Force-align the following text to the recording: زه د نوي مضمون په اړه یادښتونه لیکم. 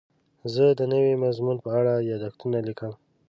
زه 0.53 0.65
د 0.79 0.81
نوي 0.93 1.13
مضمون 1.23 1.57
په 1.65 1.69
اړه 1.79 1.93
یادښتونه 2.09 2.59
لیکم. 2.67 2.91